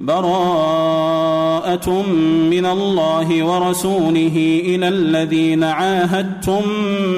براءة 0.00 1.90
من 2.50 2.66
الله 2.66 3.44
ورسوله 3.44 4.60
إلى 4.64 4.88
الذين 4.88 5.64
عاهدتم 5.64 6.68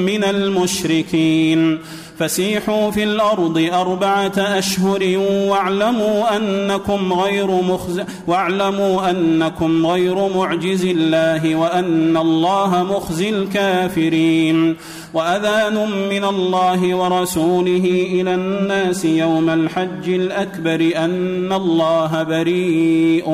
من 0.07 0.25
المشركين. 0.25 1.79
فسيحوا 2.19 2.91
في 2.91 3.04
الأرض 3.04 3.69
أربعة 3.73 4.33
أشهر 4.37 5.19
واعلموا 5.49 6.37
أنكم 6.37 7.13
غير 7.13 7.47
مخز 7.47 8.03
واعلموا 8.27 9.10
أنكم 9.10 9.87
غير 9.87 10.28
معجز 10.37 10.85
الله 10.85 11.56
وأن 11.56 12.17
الله 12.17 12.83
مخزي 12.83 13.28
الكافرين. 13.28 14.77
وأذان 15.15 16.09
من 16.10 16.24
الله 16.24 16.95
ورسوله 16.95 18.06
إلى 18.12 18.34
الناس 18.34 19.05
يوم 19.05 19.50
الحج 19.50 20.09
الأكبر 20.09 20.92
أن 20.96 21.52
الله 21.52 22.23
بريء 22.23 23.30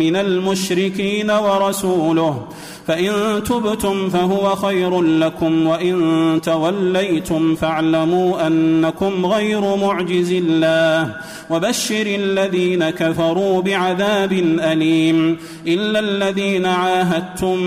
من 0.00 0.16
المشركين 0.16 1.30
ورسوله. 1.30 2.48
فإن 2.88 3.42
تبتم 3.44 4.08
فهو 4.08 4.56
خير 4.56 5.02
لكم 5.02 5.66
وإن 5.66 6.40
توليتم 6.44 7.54
فاعلموا 7.54 8.46
أنكم 8.46 9.26
غير 9.26 9.76
معجز 9.76 10.32
الله 10.32 11.14
وبشر 11.50 12.06
الذين 12.06 12.90
كفروا 12.90 13.62
بعذاب 13.62 14.32
أليم 14.60 15.36
إلا 15.66 15.98
الذين 15.98 16.66
عاهدتم 16.66 17.58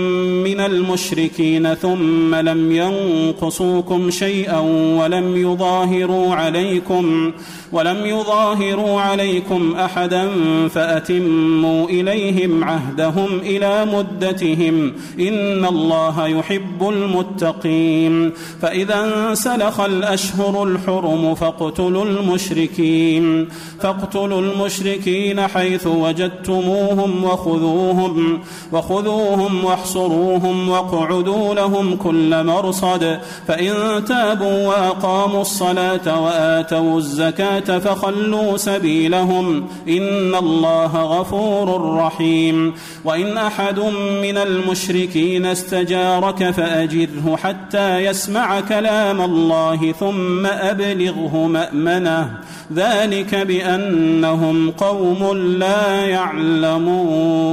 من 0.42 0.60
المشركين 0.60 1.74
ثم 1.74 2.34
لم 2.34 2.72
ينقصوكم 2.72 4.10
شيئا 4.10 4.58
ولم 4.98 5.36
يظاهروا 5.36 6.34
عليكم 6.34 7.32
ولم 7.72 8.06
يظاهروا 8.06 9.00
عليكم 9.00 9.74
أحدا 9.74 10.28
فأتموا 10.68 11.88
إليهم 11.88 12.64
عهدهم 12.64 13.28
إلى 13.42 13.86
مدتهم 13.86 14.92
إن 15.20 15.64
الله 15.64 16.26
يحب 16.26 16.88
المتقين. 16.88 18.32
فإذا 18.62 19.28
انسلخ 19.28 19.80
الأشهر 19.80 20.64
الحرم 20.64 21.34
فاقتلوا 21.34 22.04
المشركين. 22.04 23.48
فاقتلوا 23.80 24.40
المشركين 24.40 25.48
حيث 25.48 25.86
وجدتموهم 25.86 27.24
وخذوهم 27.24 28.40
وخذوهم 28.72 29.64
واحصروهم 29.64 30.68
واقعدوا 30.68 31.54
لهم 31.54 31.96
كل 31.96 32.44
مرصد. 32.44 33.18
فإن 33.48 34.04
تابوا 34.04 34.66
وأقاموا 34.68 35.40
الصلاة 35.40 36.22
وآتوا 36.22 36.98
الزكاة 36.98 37.78
فخلوا 37.78 38.56
سبيلهم. 38.56 39.66
إن 39.88 40.34
الله 40.34 41.02
غفور 41.02 41.96
رحيم. 41.96 42.74
وإن 43.04 43.36
أحد 43.36 43.78
من 44.22 44.36
المشركين 44.38 45.01
استجارك 45.46 46.50
فأجره 46.50 47.38
حتى 47.42 47.98
يسمع 47.98 48.60
كلام 48.60 49.20
الله 49.20 49.92
ثم 49.92 50.46
أبلغه 50.46 51.46
مأمنه. 51.46 52.38
ذلك 52.74 53.34
بأنهم 53.34 54.70
قوم 54.70 55.36
لا 55.36 56.06
يعلمون. 56.06 57.52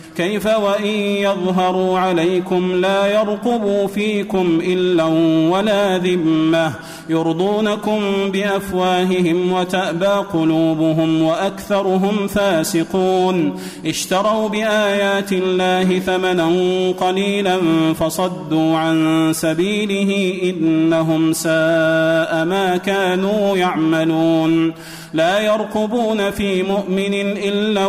كيف 0.17 0.45
وإن 0.45 0.85
يظهروا 0.95 1.99
عليكم 1.99 2.75
لا 2.75 3.07
يرقبوا 3.07 3.87
فيكم 3.87 4.59
إلا 4.63 5.03
ولا 5.49 5.97
ذمة 5.97 6.73
يرضونكم 7.09 8.01
بأفواههم 8.31 9.53
وتأبى 9.53 10.05
قلوبهم 10.05 11.21
وأكثرهم 11.21 12.27
فاسقون 12.27 13.59
اشتروا 13.85 14.49
بآيات 14.49 15.31
الله 15.31 15.99
ثمنا 15.99 16.51
قليلا 16.99 17.59
فصدوا 17.93 18.77
عن 18.77 19.29
سبيله 19.33 20.39
إنهم 20.49 21.33
ساء 21.33 22.45
ما 22.45 22.79
كانوا 22.85 23.57
يعملون 23.57 24.73
لا 25.13 25.39
يرقبون 25.39 26.31
في 26.31 26.63
مؤمن 26.63 27.13
إلا 27.37 27.85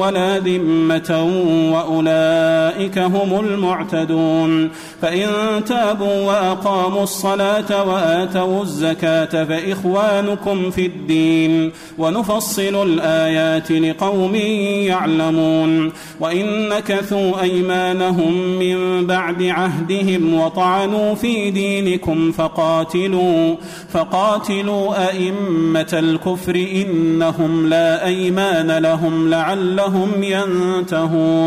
ولا 0.00 0.38
ذمة 0.38 1.30
وأولئك 1.72 2.98
هم 2.98 3.40
المعتدون. 3.40 4.70
فإن 5.02 5.28
تابوا 5.64 6.20
وأقاموا 6.26 7.02
الصلاة 7.02 7.84
وآتوا 7.84 8.62
الزكاة 8.62 9.44
فإخوانكم 9.44 10.70
في 10.70 10.86
الدين 10.86 11.72
ونفصل 11.98 12.82
الآيات 12.82 13.72
لقوم 13.72 14.34
يعلمون. 14.34 15.92
وإن 16.20 16.68
نكثوا 16.68 17.42
أيمانهم 17.42 18.58
من 18.58 19.06
بعد 19.06 19.42
عهدهم 19.42 20.34
وطعنوا 20.34 21.14
في 21.14 21.50
دينكم 21.50 22.32
فقاتلوا 22.32 23.56
فقاتلوا 23.92 25.08
أئمة 25.10 25.92
الكفر 25.92 26.54
إنهم 26.54 27.68
لا 27.68 28.06
أيمان 28.06 28.78
لهم 28.78 29.30
لعلهم 29.30 30.10
ينتهون. 30.22 31.45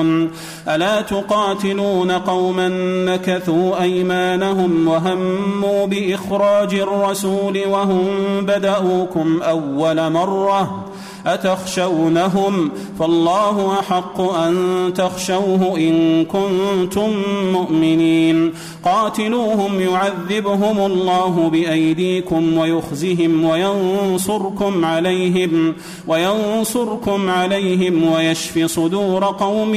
ألا 0.68 1.02
تقاتلون 1.02 2.12
قوما 2.12 2.68
نكثوا 3.06 3.82
أيمانهم 3.82 4.88
وهموا 4.88 5.86
بإخراج 5.86 6.74
الرسول 6.74 7.68
وهم 7.68 8.06
بدأوكم 8.46 9.42
أول 9.42 10.12
مرة؟ 10.12 10.89
أتخشونهم 11.26 12.72
فالله 13.00 13.80
أحق 13.80 14.22
أن 14.22 14.56
تخشوه 14.96 15.78
إن 15.78 16.26
كنتم 16.26 17.10
مؤمنين 17.54 18.54
قاتلوهم 18.86 19.82
يعذبهم 19.82 20.80
الله 20.86 21.50
بأيديكم 21.50 22.58
ويخزهم 22.58 23.44
وينصركم 23.46 24.86
عليهم 24.86 25.74
وينصركم 26.08 27.30
عليهم 27.30 28.12
ويشف 28.12 28.66
صدور 28.66 29.26
قوم 29.26 29.72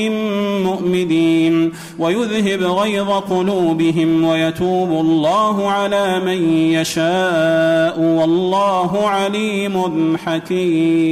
مؤمنين 0.62 1.72
ويذهب 1.98 2.62
غيظ 2.62 3.10
قلوبهم 3.10 4.24
ويتوب 4.24 4.90
الله 4.90 5.70
على 5.70 6.20
من 6.20 6.54
يشاء 6.54 8.00
والله 8.00 9.08
عليم 9.08 10.16
حكيم 10.16 11.11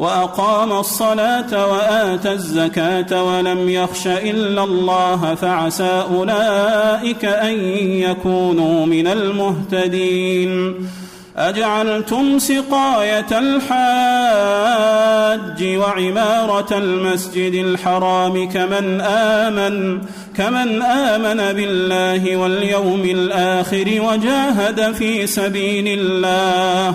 وأقام 0.00 0.72
الصلاة 0.72 1.66
وآتى 1.66 2.32
الزكاة 2.32 3.24
ولم 3.24 3.68
يخش 3.68 4.06
إلا 4.06 4.64
الله 4.64 5.34
فعسى 5.34 6.04
أولئك 6.14 7.24
أن 7.24 7.60
يكونوا 7.80 8.86
من 8.86 9.06
المهتدين. 9.06 10.74
أجعلتم 11.36 12.38
سقاية 12.38 13.38
الحاج 13.38 13.80
وعمارة 15.64 16.78
المسجد 16.78 17.54
الحرام 17.54 18.50
كمن 18.50 19.00
آمن 19.00 20.00
كمن 20.36 20.82
آمن 20.82 21.52
بالله 21.52 22.36
واليوم 22.36 23.02
الآخر 23.04 23.86
وجاهد 23.88 24.92
في 24.94 25.26
سبيل 25.26 26.00
الله. 26.00 26.94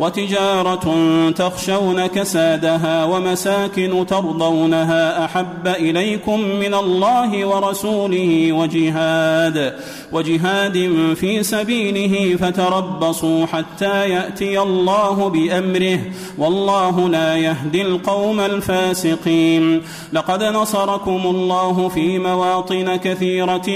وتجارة 0.00 0.86
تخشون 1.30 2.06
كسادها 2.06 3.04
ومساكن 3.04 4.06
ترضونها 4.06 5.24
أحب 5.24 5.66
إليكم 5.66 6.40
من 6.40 6.74
الله 6.74 7.46
ورسوله 7.46 8.52
وجهاد 8.52 9.74
وجهاد 10.12 10.76
في 11.14 11.42
سبيله 11.42 12.36
فتربصوا 12.36 13.46
حتى 13.46 14.08
يأتي 14.08 14.60
الله 14.60 15.28
بأمره 15.28 16.00
والله 16.38 17.08
لا 17.08 17.36
يهدي 17.36 17.82
القوم 17.82 18.40
الفاسقين. 18.40 19.82
لقد 20.12 20.42
نصركم 20.42 21.20
الله 21.24 21.88
في 21.88 22.18
مواطن 22.18 22.96
كثيرة 22.96 23.68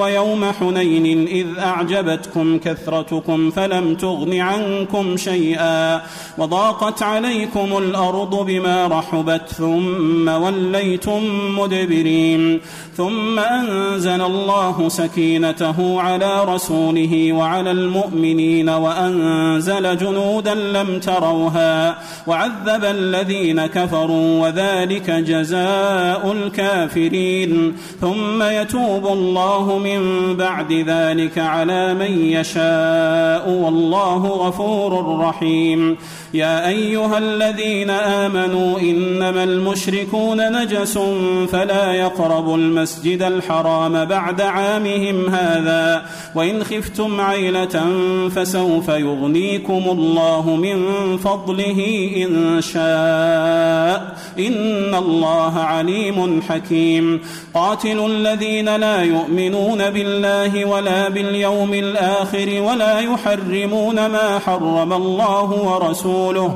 ويوم 0.00 0.44
حنين 0.60 1.26
إذ 1.26 1.46
أعجبتكم 1.58 2.58
كثرتكم 2.58 3.50
فلم 3.50 3.94
تغن 3.94 4.40
عنكم 4.40 5.16
شيئا. 5.16 5.61
وضاقت 6.38 7.02
عليكم 7.02 7.78
الأرض 7.78 8.46
بما 8.46 8.86
رحبت 8.86 9.48
ثم 9.48 10.28
وليتم 10.28 11.22
مدبرين 11.58 12.60
ثم 12.96 13.38
أنزل 13.38 14.22
الله 14.22 14.88
سكينته 14.88 16.00
على 16.00 16.44
رسوله 16.44 17.32
وعلى 17.32 17.70
المؤمنين 17.70 18.68
وأنزل 18.68 19.96
جنودا 19.96 20.54
لم 20.54 20.98
تروها 21.00 21.98
وعذب 22.26 22.84
الذين 22.84 23.66
كفروا 23.66 24.42
وذلك 24.42 25.10
جزاء 25.10 26.32
الكافرين 26.32 27.76
ثم 28.00 28.42
يتوب 28.42 29.06
الله 29.06 29.78
من 29.78 30.34
بعد 30.36 30.72
ذلك 30.72 31.38
على 31.38 31.94
من 31.94 32.30
يشاء 32.30 33.48
والله 33.48 34.26
غفور 34.26 35.18
رحيم 35.20 35.41
يا 36.34 36.68
أيها 36.68 37.18
الذين 37.18 37.90
آمنوا 37.90 38.80
إنما 38.80 39.44
المشركون 39.44 40.62
نجس 40.62 40.98
فلا 41.52 41.92
يقربوا 41.92 42.56
المسجد 42.56 43.22
الحرام 43.22 44.04
بعد 44.04 44.40
عامهم 44.40 45.28
هذا 45.28 46.02
وإن 46.34 46.64
خفتم 46.64 47.20
عيلة 47.20 47.86
فسوف 48.28 48.88
يغنيكم 48.88 49.82
الله 49.86 50.56
من 50.56 50.82
فضله 51.18 52.10
إن 52.16 52.60
شاء. 52.60 54.16
إن 54.38 54.94
الله 54.94 55.58
عليم 55.58 56.42
حكيم. 56.48 57.20
قاتلوا 57.54 58.08
الذين 58.08 58.76
لا 58.76 59.02
يؤمنون 59.02 59.90
بالله 59.90 60.64
ولا 60.64 61.08
باليوم 61.08 61.74
الآخر 61.74 62.62
ولا 62.62 63.00
يحرمون 63.00 64.06
ما 64.06 64.38
حرم 64.38 64.92
الله 64.92 65.31
ورسوله 65.32 65.50
ورسوله 65.68 66.46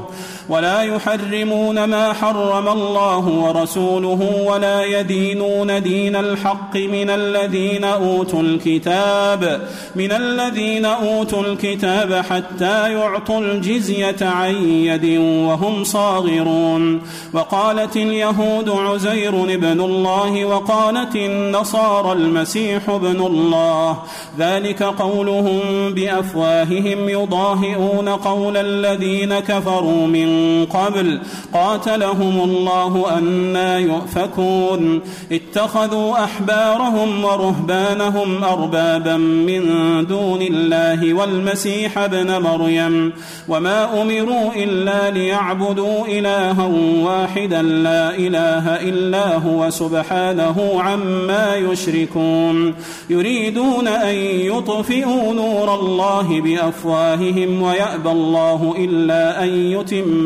ولا 0.48 0.82
يحرمون 0.82 1.84
ما 1.84 2.12
حرم 2.12 2.68
الله 2.68 3.28
ورسوله 3.28 4.44
ولا 4.46 4.84
يدينون 4.84 5.82
دين 5.82 6.16
الحق 6.16 6.76
من 6.76 7.10
الذين 7.10 7.84
أوتوا 7.84 8.42
الكتاب 8.42 9.68
من 9.96 10.12
الذين 10.12 10.84
أوتوا 10.84 11.42
الكتاب 11.42 12.14
حتى 12.30 12.92
يعطوا 12.92 13.40
الجزية 13.40 14.16
عن 14.22 14.54
يد 14.68 15.18
وهم 15.18 15.84
صاغرون. 15.84 17.02
وقالت 17.32 17.96
اليهود 17.96 18.70
عزير 18.70 19.44
ابن 19.44 19.80
الله 19.80 20.44
وقالت 20.44 21.16
النصارى 21.16 22.12
المسيح 22.12 22.90
ابن 22.90 23.20
الله. 23.20 23.98
ذلك 24.38 24.82
قولهم 24.82 25.60
بأفواههم 25.94 27.08
يضاهئون 27.08 28.08
قول 28.08 28.56
الذين 28.56 29.38
كفروا 29.38 30.06
من 30.06 30.35
قبل 30.64 31.20
قاتلهم 31.54 32.40
الله 32.40 33.18
أنا 33.18 33.78
يؤفكون. 33.78 35.00
اتخذوا 35.32 36.24
أحبارهم 36.24 37.24
ورهبانهم 37.24 38.44
أربابا 38.44 39.16
من 39.16 39.62
دون 40.06 40.42
الله 40.42 41.14
والمسيح 41.14 41.98
ابن 41.98 42.42
مريم. 42.42 43.12
وما 43.48 44.02
أمروا 44.02 44.50
إلا 44.56 45.10
ليعبدوا 45.10 46.06
إلها 46.06 46.70
واحدا 47.02 47.62
لا 47.62 48.16
إله 48.16 48.88
إلا 48.88 49.36
هو 49.38 49.70
سبحانه 49.70 50.82
عما 50.82 51.56
يشركون. 51.56 52.74
يريدون 53.10 53.88
أن 53.88 54.14
يطفئوا 54.14 55.34
نور 55.34 55.74
الله 55.74 56.40
بأفواههم 56.40 57.62
ويأبى 57.62 58.10
الله 58.10 58.74
إلا 58.78 59.44
أن 59.44 59.48
يتم 59.48 60.25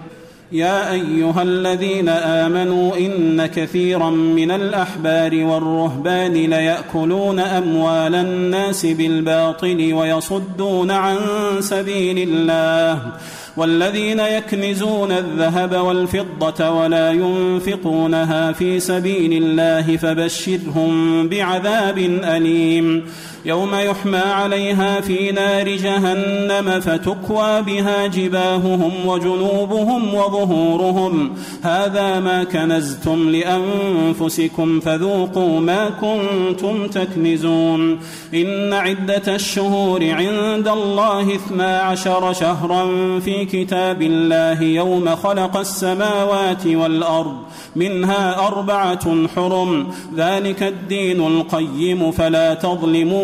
يا 0.51 0.91
أيها 0.91 1.43
الذين 1.43 2.09
آمنوا 2.09 2.97
إن 2.97 3.45
كثيرا 3.45 4.09
من 4.09 4.51
الأحبار 4.51 5.45
والرهبان 5.45 6.33
ليأكلون 6.33 7.39
أموال 7.39 8.15
الناس 8.15 8.85
بالباطل 8.85 9.93
ويصدون 9.93 10.91
عن 10.91 11.17
سبيل 11.59 12.29
الله 12.29 12.99
والذين 13.57 14.19
يكنزون 14.19 15.11
الذهب 15.11 15.75
والفضة 15.75 16.69
ولا 16.69 17.11
ينفقونها 17.11 18.51
في 18.51 18.79
سبيل 18.79 19.43
الله 19.43 19.97
فبشرهم 19.97 21.27
بعذاب 21.29 21.97
أليم 22.23 23.05
يوم 23.45 23.75
يحمى 23.75 24.17
عليها 24.17 25.01
في 25.01 25.31
نار 25.31 25.69
جهنم 25.69 26.79
فتكوى 26.79 27.61
بها 27.61 28.07
جباههم 28.07 28.91
وجنوبهم 29.05 30.13
وظهورهم. 30.13 31.33
هذا 31.61 32.19
ما 32.19 32.43
كنزتم 32.43 33.29
لأنفسكم 33.29 34.79
فذوقوا 34.79 35.59
ما 35.59 35.89
كنتم 35.89 36.87
تكنزون. 36.87 37.99
إن 38.33 38.73
عدة 38.73 39.35
الشهور 39.35 40.03
عند 40.03 40.67
الله 40.67 41.35
اثنا 41.35 41.79
عشر 41.79 42.33
شهرا 42.33 42.89
في 43.19 43.45
كتاب 43.45 44.01
الله 44.01 44.61
يوم 44.61 45.15
خلق 45.15 45.57
السماوات 45.57 46.67
والأرض 46.67 47.35
منها 47.75 48.47
أربعة 48.47 49.27
حرم. 49.35 49.87
ذلك 50.15 50.63
الدين 50.63 51.27
القيم 51.27 52.11
فلا 52.11 52.53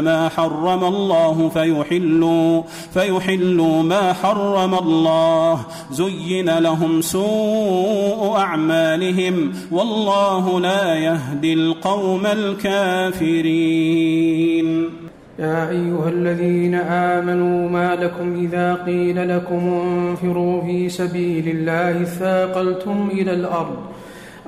ما 0.00 0.28
حرم 0.28 0.84
الله 0.84 1.48
فيحلوا 1.48 2.62
فيحلوا 2.94 3.82
ما 3.82 4.12
حرم 4.12 4.74
الله. 4.74 5.60
زين 5.92 6.58
لهم 6.58 7.00
سوء 7.00 8.36
أعمالهم 8.36 9.52
والله 9.70 10.60
لا 10.60 10.94
يهدي 10.94 11.52
القوم 11.52 12.26
الكافرين. 12.26 13.14
الكافرين 13.14 14.90
يا 15.38 15.70
أيها 15.70 16.08
الذين 16.08 16.74
آمنوا 16.74 17.68
ما 17.70 17.94
لكم 17.94 18.38
إذا 18.44 18.74
قيل 18.74 19.28
لكم 19.36 19.68
انفروا 19.68 20.62
في 20.62 20.88
سبيل 20.88 21.48
الله 21.48 22.04
ثاقلتم 22.04 23.08
إلى 23.12 23.32
الأرض. 23.32 23.76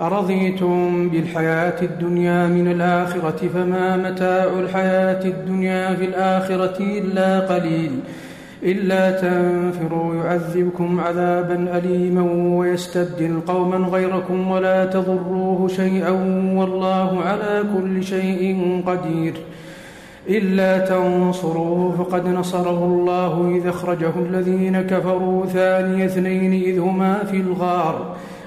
أرضيتم 0.00 1.08
بالحياة 1.08 1.82
الدنيا 1.82 2.46
من 2.46 2.68
الآخرة 2.68 3.48
فما 3.54 3.96
متاع 3.96 4.44
الحياة 4.44 5.24
الدنيا 5.24 5.94
في 5.94 6.04
الآخرة 6.04 6.76
إلا 6.80 7.40
قليل. 7.40 7.90
إلا 8.62 9.10
تنفروا 9.10 10.14
يعذبكم 10.14 11.00
عذابا 11.00 11.78
أليما 11.78 12.22
ويستبدل 12.56 13.40
قوما 13.46 13.76
غيركم 13.76 14.50
ولا 14.50 14.84
تضروه 14.84 15.68
شيئا 15.68 16.10
والله 16.56 17.20
على 17.22 17.64
كل 17.76 18.04
شيء 18.04 18.82
قدير. 18.86 19.34
إلا 20.28 20.78
تنصروه 20.78 21.94
فقد 21.98 22.28
نصره 22.28 22.84
الله 22.84 23.56
إذ 23.56 23.68
أخرجه 23.68 24.12
الذين 24.30 24.82
كفروا 24.82 25.46
ثاني 25.46 26.04
اثنين 26.04 26.52
إذ 26.52 26.78
هما 26.78 27.24
في 27.30 27.36
الغار. 27.36 28.16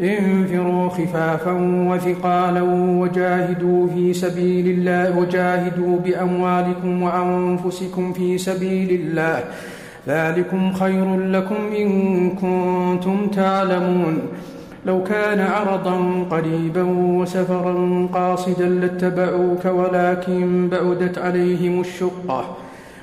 انفروا 0.00 0.88
خفافا 0.88 1.52
وثقالا 1.88 2.62
وجاهدوا 3.00 3.88
في 3.94 4.12
سبيل 4.12 4.66
الله 4.66 5.18
وجاهدوا 5.18 5.98
بأموالكم 5.98 7.02
وأنفسكم 7.02 8.12
في 8.12 8.38
سبيل 8.38 8.90
الله. 8.90 9.44
ذلكم 10.08 10.72
خير 10.72 11.16
لكم 11.16 11.54
إن 11.78 12.30
كنتم 12.30 13.26
تعلمون. 13.26 14.18
لو 14.86 15.02
كان 15.02 15.40
عرضا 15.40 16.24
قريبا 16.30 16.82
وسفرا 16.92 18.08
قاصدا 18.12 18.68
لاتبعوك 18.68 19.64
ولكن 19.64 20.68
بعدت 20.68 21.18
عليهم 21.18 21.80
الشقة. 21.80 22.56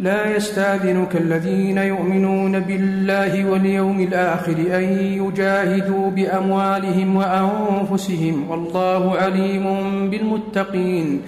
لا 0.00 0.36
يستاذنك 0.36 1.16
الذين 1.16 1.78
يؤمنون 1.78 2.60
بالله 2.60 3.50
واليوم 3.50 4.00
الآخر 4.00 4.52
أن 4.52 4.82
يجاهدوا 5.20 6.10
بأموالهم 6.10 7.16
وأنفسهم 7.16 8.50
والله 8.50 9.16
عليم 9.16 9.64
بالمتقين. 10.10 11.20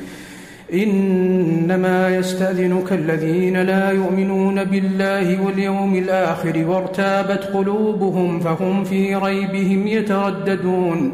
إنما 0.73 2.17
يستأذنك 2.17 2.93
الذين 2.93 3.63
لا 3.63 3.91
يؤمنون 3.91 4.65
بالله 4.65 5.45
واليوم 5.45 5.95
الآخر 5.95 6.65
وارتابت 6.67 7.45
قلوبهم 7.45 8.41
فهم 8.41 8.85
في 8.85 9.15
ريبهم 9.15 9.87
يترددون. 9.87 11.13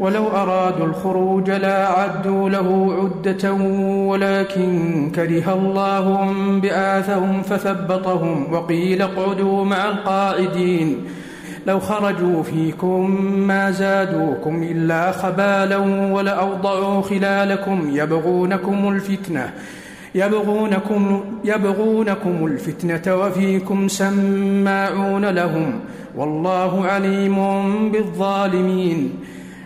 ولو 0.00 0.28
أرادوا 0.28 0.86
الخروج 0.86 1.50
لا 1.50 1.86
عدوا 1.86 2.50
له 2.50 2.94
عدة 3.00 3.52
ولكن 4.10 5.10
كره 5.14 5.54
الله 5.54 6.32
بآثهم 6.62 7.42
فثبطهم 7.42 8.52
وقيل 8.52 9.02
اقعدوا 9.02 9.64
مع 9.64 9.88
القاعدين. 9.88 10.96
لو 11.66 11.80
خرجوا 11.80 12.42
فيكم 12.42 13.10
ما 13.24 13.70
زادوكم 13.70 14.62
إلا 14.62 15.12
خبالا 15.12 15.76
ولأوضعوا 16.12 17.02
خلالكم 17.02 17.90
يبغونكم 17.92 18.88
الفتنة 18.88 19.50
يبغونكم, 20.14 21.24
يبغونكم 21.44 22.46
الفتنة 22.46 23.14
وفيكم 23.14 23.88
سماعون 23.88 25.24
لهم 25.24 25.80
والله 26.16 26.86
عليم 26.86 27.38
بالظالمين. 27.90 29.10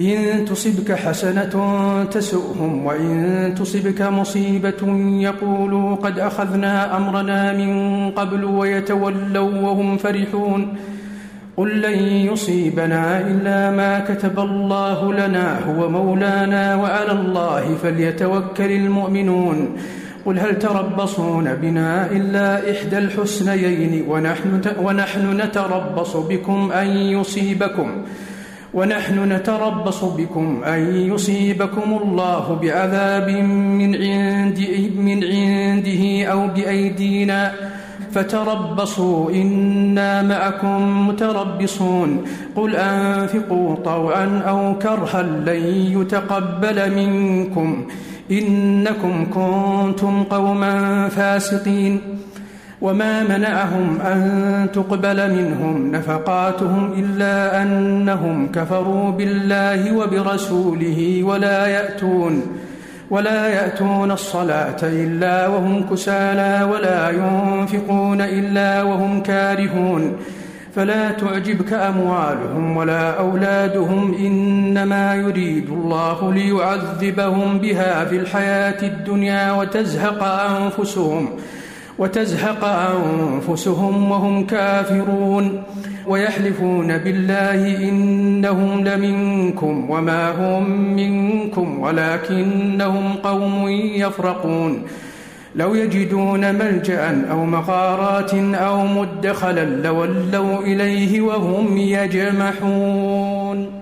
إن 0.00 0.44
تصبك 0.44 0.92
حسنة 0.92 1.54
تسؤهم 2.10 2.84
وإن 2.84 3.54
تصبك 3.56 4.02
مصيبة 4.02 4.82
يقولوا 5.20 5.96
قد 5.96 6.18
أخذنا 6.18 6.96
أمرنا 6.96 7.52
من 7.52 8.10
قبل 8.10 8.44
ويتولوا 8.44 9.60
وهم 9.60 9.96
فرحون. 9.96 10.76
قل 11.56 11.80
لن 11.80 11.98
يصيبنا 12.32 13.20
إلا 13.20 13.70
ما 13.70 13.98
كتب 14.00 14.38
الله 14.40 15.12
لنا 15.12 15.58
هو 15.68 15.88
مولانا 15.88 16.76
وعلى 16.76 17.12
الله 17.12 17.74
فليتوكل 17.82 18.70
المؤمنون. 18.72 19.76
قل 20.26 20.38
هل 20.38 20.58
تربصون 20.58 21.54
بنا 21.54 22.10
إلا 22.10 22.70
إحدى 22.72 22.98
الحسنيين 22.98 24.04
ونحن, 24.08 24.60
ونحن 24.82 25.40
نتربص 25.40 26.16
بكم 26.16 26.72
أن 26.72 26.86
يصيبكم. 26.86 27.88
ونحن 28.74 29.32
نتربص 29.32 30.04
بكم 30.04 30.64
أن 30.64 30.96
يصيبكم 30.96 31.98
الله 32.02 32.58
بعذاب 32.62 33.28
من 33.28 33.94
عنده, 33.94 34.88
من 34.96 35.24
عنده 35.24 36.24
أو 36.32 36.48
بأيدينا. 36.48 37.52
فتربصوا 38.12 39.30
إنا 39.30 40.22
معكم 40.22 41.08
متربصون. 41.08 42.24
قل 42.56 42.76
أنفقوا 42.76 43.76
طوعا 43.76 44.42
أو 44.48 44.78
كرها 44.78 45.22
لن 45.22 45.64
يتقبل 46.00 46.94
منكم. 46.94 47.86
إنكم 48.30 49.26
كنتم 49.34 50.22
قوما 50.22 51.08
فاسقين. 51.08 52.00
وما 52.82 53.22
منعهم 53.22 54.00
أن 54.00 54.68
تقبل 54.72 55.34
منهم 55.34 55.92
نفقاتهم 55.92 56.92
إلا 56.98 57.62
أنهم 57.62 58.52
كفروا 58.52 59.10
بالله 59.10 59.96
وبرسوله 59.96 61.22
ولا 61.22 61.66
يأتون 61.66 62.42
ولا 63.10 63.48
يأتون 63.48 64.10
الصلاة 64.10 64.76
إلا 64.82 65.46
وهم 65.46 65.86
كسالى 65.90 66.72
ولا 66.72 67.10
ينفقون 67.10 68.20
إلا 68.20 68.82
وهم 68.82 69.22
كارهون. 69.22 70.16
فلا 70.74 71.10
تعجبك 71.10 71.72
أموالهم 71.72 72.76
ولا 72.76 73.18
أولادهم 73.18 74.14
إنما 74.14 75.14
يريد 75.14 75.68
الله 75.68 76.32
ليعذبهم 76.32 77.58
بها 77.58 78.04
في 78.04 78.16
الحياة 78.16 78.82
الدنيا 78.82 79.52
وتزهق 79.52 80.22
أنفسهم. 80.24 81.28
وتزهق 81.98 82.64
أنفسهم 82.64 84.10
وهم 84.10 84.46
كافرون 84.46 85.62
ويحلفون 86.06 86.98
بالله 86.98 87.88
إنهم 87.88 88.84
لمنكم 88.84 89.90
وما 89.90 90.30
هم 90.30 90.70
منكم 90.96 91.80
ولكنهم 91.80 93.12
قوم 93.12 93.68
يفرقون 93.68 94.82
لو 95.56 95.74
يجدون 95.74 96.54
ملجأ 96.54 97.26
أو 97.30 97.44
مغارات 97.44 98.34
أو 98.34 98.86
مدخلا 98.86 99.64
لولوا 99.64 100.62
إليه 100.62 101.20
وهم 101.20 101.78
يجمحون 101.78 103.81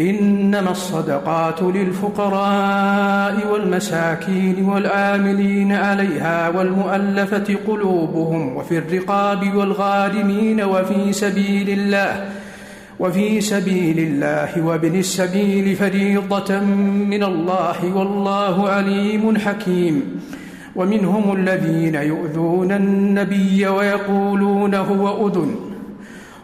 إنما 0.00 0.70
الصدقات 0.70 1.62
للفقراء 1.62 3.52
والمساكين 3.52 4.64
والعاملين 4.64 5.72
عليها 5.72 6.48
والمؤلفة 6.48 7.56
قلوبهم 7.66 8.56
وفي 8.56 8.78
الرقاب 8.78 9.56
والغارمين 9.56 10.62
وفي 10.62 11.12
سبيل 11.12 11.70
الله 11.70 12.28
وفي 13.00 13.40
سبيل 13.40 13.98
الله 13.98 14.66
وابن 14.66 14.98
السبيل 14.98 15.76
فريضة 15.76 16.60
من 17.08 17.22
الله 17.22 17.96
والله 17.96 18.68
عليم 18.68 19.38
حكيم. 19.38 20.20
ومنهم 20.76 21.36
الذين 21.36 21.94
يؤذون 21.94 22.72
النبي 22.72 23.66
ويقولون 23.66 24.74
هو 24.74 25.28
أذن 25.28 25.56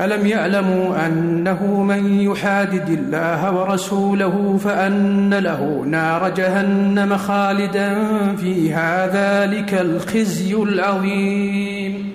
ألم 0.00 0.26
يعلموا 0.26 1.06
أنه 1.06 1.82
من 1.82 2.20
يحادد 2.20 2.88
الله 2.88 3.56
ورسوله 3.56 4.56
فأن 4.56 5.34
له 5.34 5.84
نار 5.86 6.28
جهنم 6.28 7.16
خالدا 7.16 7.98
فيها 8.36 9.06
ذلك 9.06 9.74
الخزي 9.74 10.54
العظيم. 10.54 12.12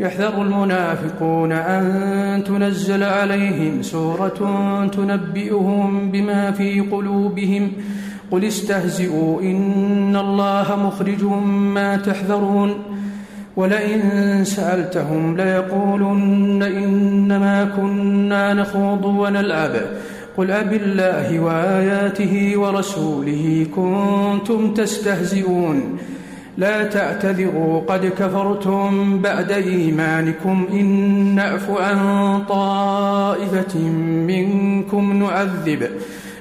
يحذر 0.00 0.42
المنافقون 0.42 1.52
أن 1.52 2.44
تنزل 2.44 3.02
عليهم 3.02 3.82
سورة 3.82 4.38
تنبئهم 4.92 6.10
بما 6.10 6.50
في 6.50 6.80
قلوبهم. 6.80 7.72
قل 8.30 8.44
استهزئوا 8.44 9.40
إن 9.42 10.16
الله 10.16 10.76
مخرج 10.86 11.24
ما 11.74 11.96
تحذرون. 11.96 12.74
ولئن 13.56 14.44
سألتهم 14.44 15.36
ليقولن 15.36 16.62
إنما 16.62 17.64
كنا 17.64 18.54
نخوض 18.54 19.04
ونلعب. 19.04 19.70
قل 20.36 20.50
أب 20.50 20.72
الله 20.72 21.40
وآياته 21.40 22.52
ورسوله 22.56 23.66
كنتم 23.76 24.74
تستهزئون. 24.74 25.98
لا 26.58 26.84
تعتذروا 26.84 27.80
قد 27.80 28.06
كفرتم 28.06 29.18
بعد 29.18 29.52
إيمانكم. 29.52 30.66
إن 30.72 30.86
نعف 31.34 31.70
عن 31.70 31.98
طائفة 32.48 33.78
منكم 34.26 35.22
نعذب. 35.22 35.88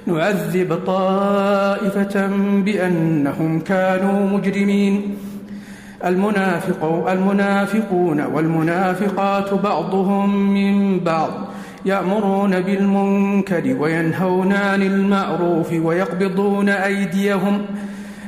نعذب 0.08 0.80
طائفة 0.88 2.28
بأنهم 2.66 3.60
كانوا 3.60 4.30
مجرمين. 4.38 5.18
المنافق 6.06 7.10
المنافقون 7.10 8.22
والمنافقات 8.22 9.54
بعضهم 9.54 10.54
من 10.54 11.00
بعض. 11.00 11.30
يأمرون 11.86 12.62
بالمنكر 12.62 13.76
وينهون 13.80 14.54
عن 14.54 14.82
المعروف 14.82 15.74
ويقبضون 15.74 16.70
أيديهم. 16.70 17.62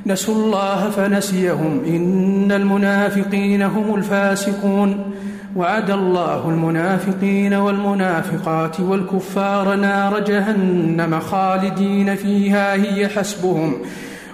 نسوا 0.05 0.35
الله 0.35 0.89
فنسيهم. 0.89 1.81
إن 1.87 2.51
المنافقين 2.51 3.61
هم 3.61 3.95
الفاسقون. 3.95 5.13
وعد 5.55 5.91
الله 5.91 6.49
المنافقين 6.49 7.53
والمنافقات 7.53 8.79
والكفار 8.79 9.75
نار 9.75 10.19
جهنم 10.19 11.19
خالدين 11.19 12.15
فيها 12.15 12.73
هي 12.73 13.07
حسبهم. 13.07 13.73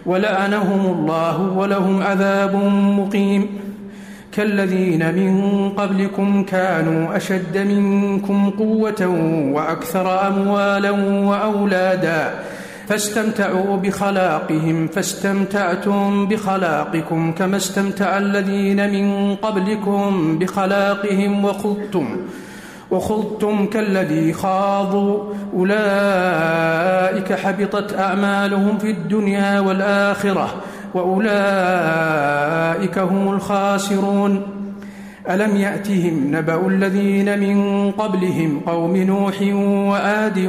ولعنهم 0.06 0.86
الله 0.86 1.42
ولهم 1.42 2.02
عذاب 2.02 2.56
مقيم. 3.00 3.48
كالذين 4.32 5.16
من 5.16 5.70
قبلكم 5.70 6.44
كانوا 6.44 7.18
أشد 7.18 7.58
منكم 7.58 8.50
قوة 8.50 9.08
وأكثر 9.54 10.28
أموالا 10.28 10.92
وأولادا. 11.30 12.34
فاستمتعوا 12.88 13.78
بخلاقهم 13.78 14.88
فاستمتعتم 14.88 16.26
بخلاقكم 16.26 17.32
كما 17.32 17.58
استمتع 17.58 18.18
الذين 18.18 18.89
من 18.92 19.36
قبلكم 19.36 20.39
بخلاقهم 20.39 21.46
وخضتم. 21.46 22.18
وخضتم 22.93 23.65
كالذي 23.65 24.34
خاضوا. 24.34 25.23
أولئك 25.53 27.34
حبطت 27.34 27.99
أعمالهم 27.99 28.77
في 28.77 28.91
الدنيا 28.91 29.60
والآخرة 29.60 30.49
وأولئك 30.93 31.27
هم 32.97 33.34
الخاسرون. 33.34 34.41
ألم 35.29 35.56
يأتهم 35.56 36.36
نبأ 36.36 36.67
الذين 36.67 37.39
من 37.39 37.91
قبلهم 37.91 38.62
قوم 38.67 38.97
نوح 38.97 39.41
وآد 39.91 40.39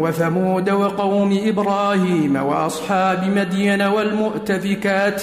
وثمود 0.00 0.70
وقوم 0.70 1.38
إبراهيم 1.44 2.36
وأصحاب 2.36 3.24
مدين 3.36 3.82
والمؤتفكات 3.82 5.22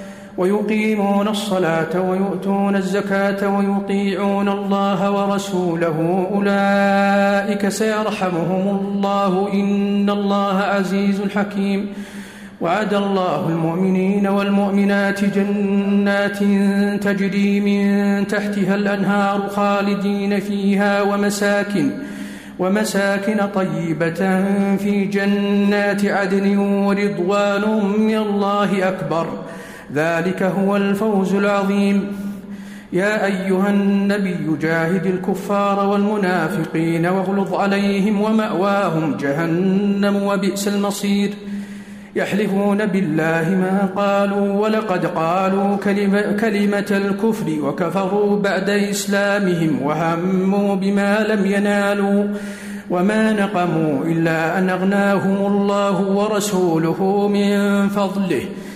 ويقيمون 0.41 1.27
الصلاة 1.27 1.93
ويؤتون 2.09 2.75
الزكاة 2.75 3.41
ويطيعون 3.57 4.49
الله 4.49 4.99
ورسوله 5.11 6.27
أولئك 6.35 7.69
سيرحمهم 7.69 8.65
الله 8.79 9.53
إن 9.53 10.09
الله 10.09 10.57
عزيز 10.57 11.21
حكيم. 11.35 11.93
وعد 12.61 12.93
الله 12.93 13.49
المؤمنين 13.49 14.27
والمؤمنات 14.27 15.25
جنات 15.25 16.39
تجري 17.03 17.59
من 17.59 18.27
تحتها 18.27 18.75
الأنهار 18.75 19.49
خالدين 19.49 20.39
فيها 20.39 21.01
ومساكن 21.01 21.91
ومساكن 22.59 23.39
طيبة 23.55 24.21
في 24.77 25.05
جنات 25.05 26.05
عدن 26.05 26.57
ورضوان 26.57 27.63
من 27.99 28.17
الله 28.17 28.87
أكبر. 28.87 29.27
ذلك 29.95 30.43
هو 30.43 30.77
الفوز 30.77 31.33
العظيم. 31.33 32.07
يا 32.93 33.25
أيها 33.25 33.69
النبي 33.69 34.57
جاهد 34.61 35.05
الكفار 35.05 35.89
والمنافقين 35.89 37.05
واغلظ 37.05 37.53
عليهم 37.53 38.21
ومأواهم 38.21 39.17
جهنم 39.17 40.15
وبئس 40.23 40.67
المصير. 40.67 41.33
يحلفون 42.15 42.85
بالله 42.85 43.49
ما 43.49 43.89
قالوا 43.95 44.59
ولقد 44.59 45.05
قالوا 45.05 45.75
كلمة, 45.75 46.21
كلمة 46.21 46.91
الكفر 46.91 47.45
وكفروا 47.63 48.39
بعد 48.39 48.69
إسلامهم 48.69 49.81
وهموا 49.81 50.75
بما 50.75 51.25
لم 51.29 51.45
ينالوا. 51.45 52.23
وما 52.89 53.31
نقموا 53.31 54.05
إلا 54.05 54.59
أن 54.59 54.69
أغناهم 54.69 55.53
الله 55.53 56.01
ورسوله 56.01 57.27
من 57.27 57.89
فضله. 57.89 58.41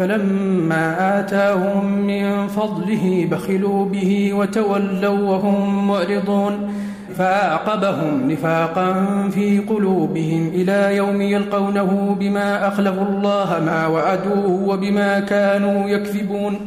فلما 0.00 1.18
آتاهم 1.20 1.84
من 1.84 2.48
فضله 2.48 3.28
بخلوا 3.30 3.84
به 3.84 4.32
وتولوا 4.32 5.18
وهم 5.18 5.88
معرضون 5.88 6.72
فأعقبهم 7.16 8.30
نفاقا 8.30 9.06
في 9.34 9.58
قلوبهم 9.58 10.48
إلى 10.48 10.96
يوم 10.96 11.20
يلقونه 11.20 12.16
بما 12.20 12.68
أخلفوا 12.68 13.04
الله 13.04 13.62
ما 13.66 13.86
وعدوه 13.86 14.68
وبما 14.68 15.20
كانوا 15.20 15.88
يكذبون. 15.88 16.60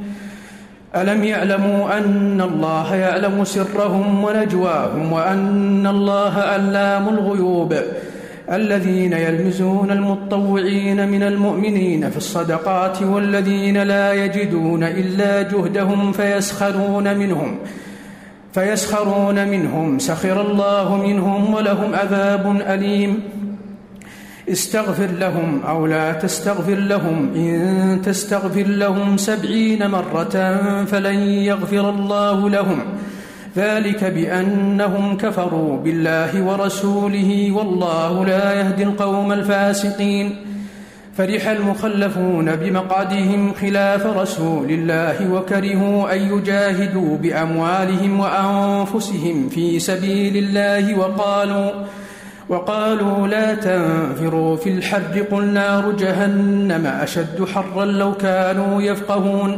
ألم 0.96 1.24
يعلموا 1.24 1.98
أن 1.98 2.42
الله 2.42 2.96
يعلم 2.96 3.44
سرهم 3.44 4.24
ونجواهم 4.24 5.14
وأن 5.14 5.88
الله 5.88 6.34
علام 6.40 7.10
الغيوب؟ 7.10 7.74
الذين 8.52 9.14
يلمزون 9.14 9.92
المطوعين 9.92 11.08
من 11.08 11.24
المؤمنين 11.24 12.10
في 12.10 12.18
الصدقات 12.18 13.02
والذين 13.02 13.84
لا 13.84 14.14
يجدون 14.14 14.84
إلا 14.84 15.42
جهدهم 15.42 16.12
فيسخرون 16.12 17.18
منهم 17.18 17.58
فيسخرون 18.54 19.48
منهم. 19.48 20.00
سخر 20.00 20.42
الله 20.42 20.98
منهم 20.98 21.54
ولهم 21.54 21.96
عذاب 21.96 22.62
أليم. 22.68 23.20
استغفر 24.50 25.08
لهم 25.08 25.62
أو 25.68 25.86
لا 25.86 26.12
تستغفر 26.14 26.76
لهم 26.76 27.34
إن 27.36 28.02
تستغفر 28.06 28.68
لهم 28.68 29.18
سبعين 29.18 29.90
مرة 29.90 30.36
فلن 30.86 31.20
يغفر 31.50 31.90
الله 31.90 32.50
لهم. 32.50 32.80
ذلك 33.56 34.04
بأنهم 34.04 35.18
كفروا 35.18 35.78
بالله 35.78 36.44
ورسوله 36.44 37.52
والله 37.52 38.26
لا 38.26 38.54
يهدي 38.54 38.84
القوم 38.84 39.32
الفاسقين. 39.32 40.36
فرح 41.18 41.48
المخلفون 41.48 42.56
بمقعدهم 42.56 43.54
خلاف 43.54 44.06
رسول 44.06 44.72
الله 44.72 45.34
وكرهوا 45.34 46.14
أن 46.14 46.20
يجاهدوا 46.38 47.18
بأموالهم 47.18 48.20
وأنفسهم 48.20 49.50
في 49.50 49.80
سبيل 49.80 50.38
الله 50.38 51.00
وقالوا 51.00 51.72
وقالوا 52.50 53.28
لا 53.28 53.54
تنفروا 53.54 54.56
في 54.56 54.70
الحر 54.70 55.22
قل 55.32 55.46
نار 55.46 55.92
جهنم 55.92 56.86
أشد 56.86 57.46
حرا 57.54 57.86
لو 57.86 58.14
كانوا 58.14 58.82
يفقهون. 58.82 59.58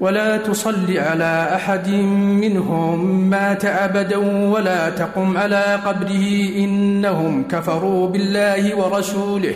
ولا 0.00 0.36
تصل 0.36 0.98
على 0.98 1.48
أحد 1.54 1.88
منهم 2.40 3.30
مات 3.30 3.64
أبدا 3.64 4.16
ولا 4.50 4.90
تقم 4.90 5.36
على 5.36 5.80
قبره 5.86 6.48
إنهم 6.56 7.44
كفروا 7.48 8.08
بالله 8.08 8.76
ورسوله 8.76 9.54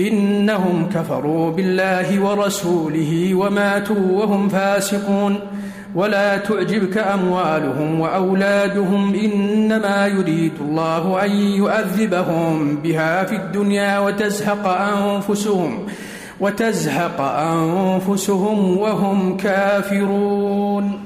إنهم 0.00 0.88
كفروا 0.94 1.50
بالله 1.50 2.20
ورسوله 2.20 3.34
وماتوا 3.34 4.12
وهم 4.12 4.48
فاسقون 4.48 5.40
ولا 5.94 6.36
تعجبك 6.36 6.98
أموالهم 6.98 8.00
وأولادهم 8.00 9.14
إنما 9.14 10.06
يريد 10.06 10.52
الله 10.60 11.24
أن 11.24 11.30
يؤذبهم 11.30 12.76
بها 12.76 13.24
في 13.24 13.36
الدنيا 13.36 13.98
وتزهق 13.98 14.66
أنفسهم 14.66 15.86
وتزهق 16.44 17.20
أنفسهم 17.20 18.78
وهم 18.78 19.36
كافرون. 19.36 21.00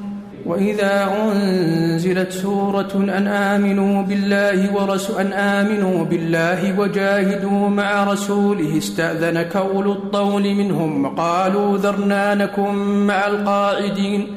وإذا 0.46 1.08
أنزلت 1.22 2.32
سورة 2.32 2.88
أن 2.94 3.26
آمنوا 3.26 4.02
بالله 4.02 4.74
أن 5.20 5.32
آمنوا 5.32 6.04
بالله 6.04 6.80
وجاهدوا 6.80 7.68
مع 7.68 8.04
رسوله 8.04 8.78
استأذنك 8.78 9.56
أولو 9.56 9.92
الطول 9.92 10.54
منهم 10.54 11.06
قالوا 11.06 11.78
ذرنا 11.78 12.34
نكن 12.34 12.74
مع 13.06 13.26
القاعدين. 13.26 14.36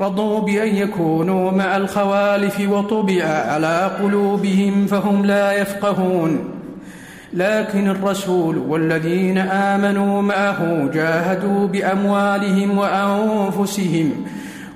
رضوا 0.00 0.40
بأن 0.40 0.76
يكونوا 0.76 1.50
مع 1.50 1.76
الخوالف 1.76 2.60
وطبع 2.60 3.24
على 3.24 3.90
قلوبهم 4.02 4.86
فهم 4.86 5.24
لا 5.24 5.52
يفقهون. 5.52 6.61
لكن 7.34 7.88
الرسول 7.88 8.58
والذين 8.58 9.38
آمنوا 9.38 10.22
معه 10.22 10.90
جاهدوا 10.94 11.66
بأموالهم 11.66 12.78
وأنفسهم 12.78 14.12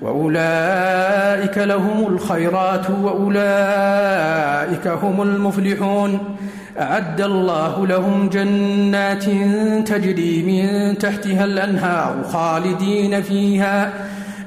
وأولئك 0.03 1.59
لهم 1.59 2.07
الخيرات 2.07 2.91
وأولئك 2.91 4.87
هم 4.87 5.23
المفلحون. 5.23 6.19
أعد 6.81 7.21
الله 7.21 7.87
لهم 7.87 8.29
جنات 8.29 9.25
تجري 9.89 10.43
من 10.43 10.99
تحتها 10.99 11.45
الأنهار 11.45 12.25
خالدين 12.33 13.23
فيها. 13.23 13.93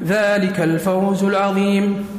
ذلك 0.07 0.59
الفوز 0.59 1.23
العظيم. 1.23 2.18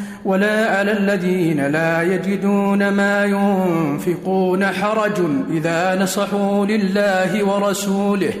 ولا 0.25 0.77
على 0.77 0.91
الذين 0.91 1.67
لا 1.67 2.01
يجدون 2.01 2.89
ما 2.89 3.25
ينفقون 3.25 4.65
حرج 4.65 5.19
إذا 5.51 6.03
نصحوا 6.03 6.65
لله 6.65 7.43
ورسوله. 7.43 8.33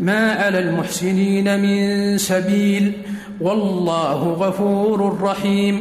ما 0.00 0.32
على 0.32 0.58
المحسنين 0.58 1.60
من 1.60 2.18
سبيل 2.18 2.92
والله 3.40 4.14
غفور 4.14 5.18
رحيم. 5.22 5.80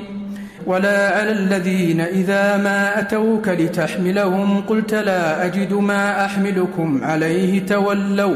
ولا 0.66 1.20
على 1.20 1.32
الذين 1.32 2.02
إذا 2.02 2.58
ما 2.58 3.00
أتوك 3.00 3.48
لتحملهم 3.48 4.62
قلت 4.62 4.94
لا 4.94 5.46
أجد 5.46 5.74
ما 5.74 6.26
أحملكم 6.26 7.04
عليه 7.04 7.66
تولوا. 7.66 8.36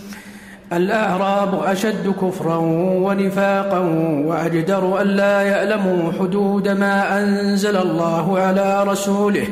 الأعراب 0.73 1.63
أشد 1.63 2.13
كفرا 2.21 2.57
ونفاقا 3.01 3.79
وأجدر 4.25 5.01
أن 5.01 5.07
لا 5.07 5.41
يعلموا 5.41 6.11
حدود 6.19 6.69
ما 6.69 7.19
أنزل 7.19 7.77
الله 7.77 8.39
على 8.39 8.83
رسوله. 8.83 9.47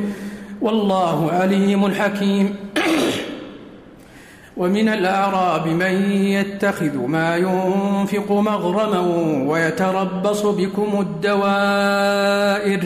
والله 0.62 1.32
عليم 1.32 1.93
حكيم. 1.93 2.55
ومن 4.58 4.89
الأعراب 4.89 5.67
من 5.67 6.12
يتخذ 6.12 6.97
ما 6.97 7.36
ينفق 7.38 8.32
مغرما 8.32 8.99
ويتربص 9.47 10.41
بكم 10.41 10.89
الدوائر. 10.99 12.84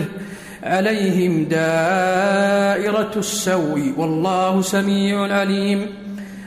عليهم 0.64 1.44
دائرة 1.44 3.12
السوء. 3.16 3.94
والله 3.98 4.62
سميع 4.62 5.34
عليم. 5.40 6.03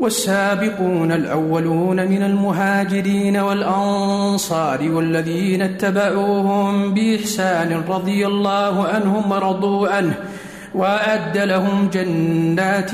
والسابقون 0.00 1.12
الأولون 1.12 2.08
من 2.08 2.22
المهاجرين 2.22 3.36
والأنصار 3.36 4.90
والذين 4.90 5.62
اتبعوهم 5.62 6.94
بإحسان 6.94 7.82
رضي 7.88 8.26
الله 8.26 8.88
عنهم 8.88 9.32
ورضوا 9.32 9.88
عنه 9.88 10.14
وأعد 10.74 11.38
لهم 11.38 11.88
جنات 11.92 12.90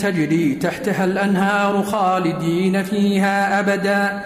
تجري 0.00 0.54
تحتها 0.54 1.04
الأنهار 1.04 1.82
خالدين 1.82 2.82
فيها 2.82 3.60
أبداً. 3.60 4.22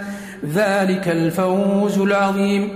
ذلك 0.54 1.08
الفوز 1.08 1.98
العظيم. 1.98 2.68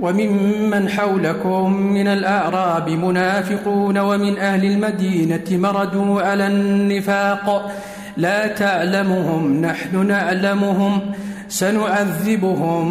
وممن 0.00 0.88
حولكم 0.88 1.72
من 1.72 2.06
الأعراب 2.06 2.88
منافقون 2.88 3.98
ومن 3.98 4.38
أهل 4.38 4.64
المدينة 4.64 5.44
مردوا 5.50 6.22
على 6.22 6.46
النفاق. 6.46 7.72
لا 8.18 8.46
تعلمهم 8.46 9.60
نحن 9.60 10.06
نعلمهم 10.06 11.00
سنعذبهم 11.48 12.86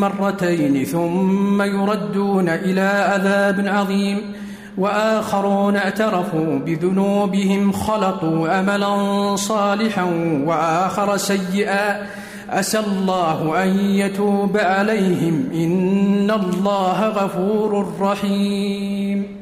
مرتين 0.00 0.84
ثم 0.84 1.62
يردون 1.62 2.48
إلى 2.48 2.80
عذاب 2.80 3.64
عظيم. 3.66 4.20
وآخرون 4.78 5.76
اعترفوا 5.76 6.58
بذنوبهم 6.58 7.72
خلطوا 7.72 8.60
أملا 8.60 9.36
صالحا 9.36 10.04
وآخر 10.46 11.16
سيئا. 11.16 12.06
عسى 12.48 12.78
الله 12.78 13.62
أن 13.62 13.68
يتوب 13.68 14.56
عليهم 14.56 15.48
إن 15.54 16.30
الله 16.30 17.08
غفور 17.08 17.92
رحيم. 18.00 19.41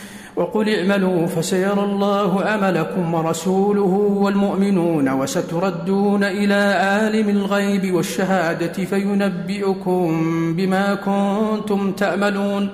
وقل 0.35 0.69
اعملوا 0.69 1.27
فسيرى 1.27 1.83
الله 1.83 2.41
عملكم 2.41 3.13
ورسوله 3.13 4.17
والمؤمنون 4.21 5.09
وستردون 5.09 6.23
إلى 6.23 6.53
عالم 6.53 7.29
الغيب 7.29 7.93
والشهادة 7.93 8.73
فينبئكم 8.73 10.07
بما 10.55 10.95
كنتم 10.95 11.91
تعملون 11.91 12.69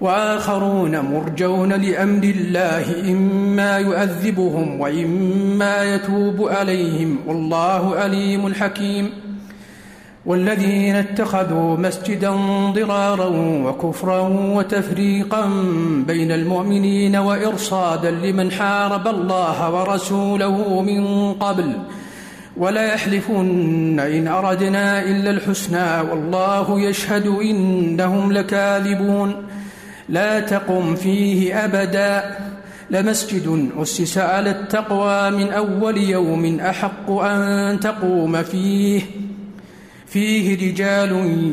وآخرون 0.00 1.00
مرجون 1.00 1.72
لأمر 1.72 2.22
الله 2.22 3.12
إما 3.12 3.78
يؤذبهم 3.78 4.80
وإما 4.80 5.94
يتوب 5.94 6.48
عليهم. 6.48 7.16
والله 7.26 7.96
عليم 7.96 8.54
حكيم. 8.54 9.10
والذين 10.26 10.96
اتخذوا 10.96 11.76
مسجدا 11.76 12.30
ضرارا 12.72 13.26
وكفرا 13.36 14.20
وتفريقا 14.28 15.50
بين 16.06 16.32
المؤمنين 16.32 17.16
وإرصادا 17.16 18.10
لمن 18.10 18.50
حارب 18.50 19.08
الله 19.08 19.74
ورسوله 19.74 20.82
من 20.82 21.32
قبل. 21.32 21.72
ولا 22.56 22.94
يحلفن 22.94 24.00
إن 24.00 24.28
أردنا 24.28 25.02
إلا 25.02 25.30
الحسنى 25.30 26.10
والله 26.10 26.80
يشهد 26.80 27.26
إنهم 27.26 28.32
لكاذبون. 28.32 29.34
لا 30.08 30.40
تقم 30.40 30.94
فيه 30.94 31.64
أبدا. 31.64 32.36
لمسجد 32.90 33.68
أسس 33.76 34.18
على 34.18 34.50
التقوى 34.50 35.30
من 35.30 35.52
أول 35.52 35.98
يوم 35.98 36.60
أحق 36.60 37.10
أن 37.10 37.80
تقوم 37.80 38.42
فيه. 38.42 39.02
فيه 40.12 40.70
رجال 40.70 41.12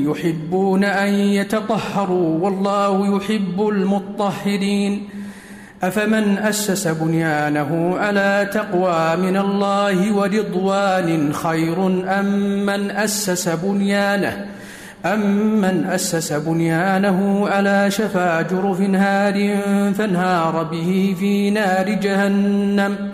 يحبون 0.09 0.83
أن 0.83 1.13
يتطهروا 1.13 2.39
والله 2.39 3.17
يحب 3.17 3.67
المطهرين. 3.69 5.09
أفمن 5.83 6.37
أسس 6.37 6.87
بنيانه 6.87 7.97
على 7.97 8.49
تقوى 8.53 9.15
من 9.15 9.37
الله 9.37 10.15
ورضوان 10.15 11.33
خير 11.33 11.87
أم 12.19 12.25
من 12.65 12.91
أسس 12.91 13.49
بنيانه؟ 13.49 14.45
أمن 15.05 15.85
أسس 15.85 16.33
بنيانه 16.33 17.49
على 17.49 17.91
شفا 17.91 18.41
جرف 18.41 18.81
هار 18.81 19.57
فانهار 19.93 20.63
به 20.63 21.15
في 21.19 21.49
نار 21.49 21.89
جهنم؟ 21.89 23.11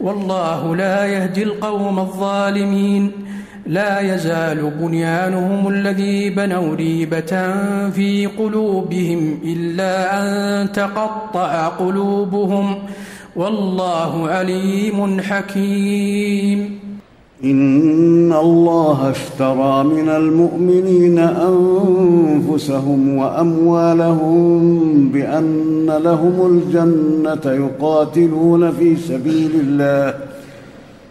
والله 0.00 0.76
لا 0.76 1.06
يهدي 1.06 1.42
القوم 1.42 1.98
الظالمين. 1.98 3.27
لا 3.68 4.14
يزال 4.14 4.70
بنيانهم 4.80 5.68
الذي 5.68 6.30
بنوا 6.30 6.74
ريبة 6.74 7.52
في 7.90 8.28
قلوبهم 8.38 9.38
إلا 9.44 10.20
أن 10.20 10.72
تقطع 10.72 11.68
قلوبهم. 11.68 12.74
والله 13.36 14.28
عليم 14.28 15.20
حكيم. 15.20 16.78
إن 17.44 18.32
الله 18.32 19.10
اشترى 19.10 19.84
من 19.84 20.08
المؤمنين 20.08 21.18
أنفسهم 21.18 23.16
وأموالهم 23.16 25.08
بأن 25.08 26.00
لهم 26.04 26.46
الجنة 26.46 27.52
يقاتلون 27.52 28.72
في 28.72 28.96
سبيل 28.96 29.50
الله. 29.60 30.14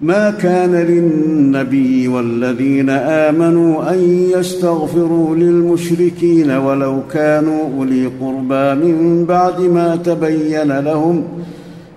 ما 0.00 0.30
كان 0.30 0.74
للنبي 0.74 2.08
والذين 2.08 2.90
آمنوا 2.90 3.90
أن 3.92 3.98
يستغفروا 4.38 5.36
للمشركين 5.36 6.50
ولو 6.50 7.00
كانوا 7.12 7.62
أولي 7.78 8.06
قربى 8.06 8.74
من 8.84 9.24
بعد 9.24 9.60
ما 9.60 9.96
تبين 9.96 10.78
لهم 10.78 11.24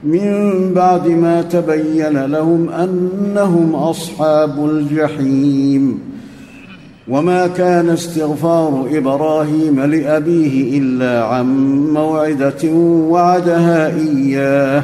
من 0.04 0.52
بعد 0.74 1.08
ما 1.08 1.42
تبين 1.42 2.26
لهم 2.26 2.70
أنهم 2.70 3.76
أصحاب 3.76 4.66
الجحيم. 4.66 6.00
وما 7.08 7.48
كان 7.48 7.90
استغفار 7.90 8.88
إبراهيم 8.92 9.80
لأبيه 9.80 10.80
إلا 10.80 11.26
عن 11.26 11.46
موعدة 11.94 12.74
وعدها 13.10 13.96
إياه. 13.96 14.84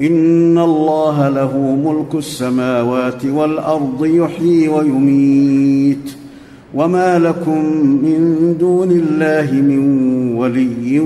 ان 0.00 0.58
الله 0.58 1.28
له 1.28 1.58
ملك 1.84 2.14
السماوات 2.14 3.24
والارض 3.24 4.06
يحيي 4.06 4.68
ويميت. 4.68 6.10
وما 6.74 7.18
لكم 7.18 7.64
من 7.76 8.56
دون 8.60 8.90
الله 8.90 9.52
من 9.52 9.82
ولي 10.36 11.00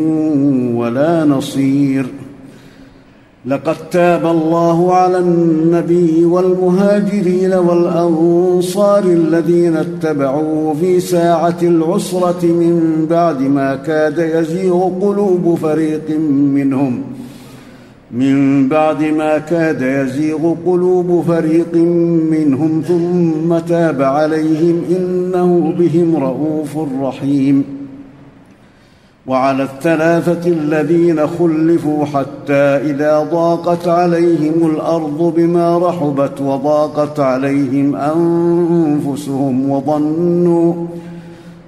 ولا 0.75 1.25
نصير. 1.25 2.07
لقد 3.47 3.77
تاب 3.91 4.27
الله 4.27 4.95
على 4.95 5.19
النبي 5.19 6.25
والمهاجرين 6.25 7.53
والانصار 7.53 9.05
الذين 9.05 9.77
اتبعوه 9.77 10.75
في 10.81 11.01
ساعه 11.01 11.59
العسره 11.63 12.43
من 12.43 13.07
بعد 13.11 13.43
ما 13.43 13.77
كاد 13.77 14.19
يزيغ 14.19 14.89
قلوب 15.01 15.59
فريق 15.63 16.19
منهم. 16.31 17.03
من 18.13 18.69
بعد 18.69 19.03
ما 19.03 19.39
كاد 19.39 19.83
يزيغ 19.83 20.55
قلوب 20.67 21.25
فريق 21.27 21.75
منهم 22.31 22.83
ثم 22.89 23.59
تاب 23.59 24.03
عليهم 24.03 24.83
إنه 24.91 25.75
بهم 25.79 26.17
رءوف 26.17 26.79
رحيم. 27.03 27.65
وعلى 29.27 29.63
الثلاثة 29.63 30.51
الذين 30.51 31.27
خلفوا 31.27 32.05
حتى 32.05 32.55
إذا 32.55 33.29
ضاقت 33.33 33.89
عليهم 33.89 34.71
الأرض 34.75 35.35
بما 35.37 35.79
رحبت 35.79 36.41
وضاقت 36.41 37.21
عليهم 37.21 37.97
أنفسهم 37.97 39.71
وظنوا 39.71 40.87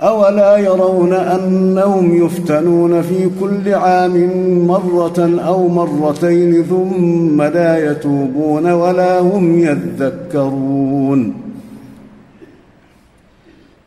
أولا 0.00 0.56
يرون 0.56 1.12
أنهم 1.12 2.24
يفتنون 2.24 3.02
في 3.02 3.30
كل 3.40 3.74
عام 3.74 4.30
مرة 4.66 5.40
أو 5.46 5.68
مرتين 5.68 6.62
ثم 6.62 7.42
لا 7.42 7.90
يتوبون 7.90 8.72
ولا 8.72 9.20
هم 9.20 9.58
يذكرون. 9.58 11.34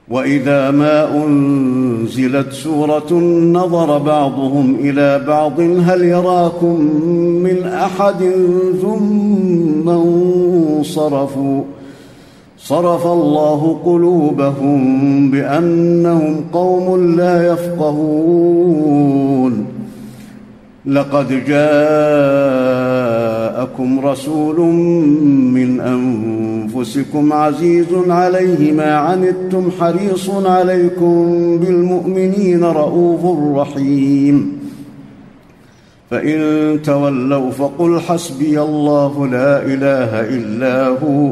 وإذا 0.10 0.72
ما 0.72 1.26
أنزلت 1.26 2.52
سورة 2.52 3.14
نظر 3.54 3.98
بعضهم 3.98 4.76
إلى 4.80 5.26
بعض 5.28 5.60
هل 5.60 6.04
يراكم 6.04 6.82
من 7.44 7.64
أحد 7.64 8.32
ثم 8.82 9.90
انصرفوا؟ 9.90 11.64
صرف 12.70 13.04
الله 13.08 13.62
قلوبهم 13.86 14.82
بأنهم 15.32 16.36
قوم 16.54 17.16
لا 17.16 17.54
يفقهون. 17.54 19.00
لقد 20.86 21.46
جاءكم 21.48 21.60
رسول 24.06 24.60
من 25.54 25.80
أنفسكم 25.80 27.34
عزيز 27.34 27.88
عليه 28.08 28.72
ما 28.72 28.94
عنتم 28.96 29.72
حريص 29.80 30.30
عليكم 30.30 31.58
بالمؤمنين 31.58 32.64
رءوف 32.64 33.26
رحيم. 33.58 34.60
فإن 36.12 36.40
تولوا 36.84 37.52
فقل 37.52 38.00
حسبي 38.00 38.62
الله 38.62 39.28
لا 39.28 39.66
إله 39.66 40.22
إلا 40.22 40.88
هو. 40.88 41.32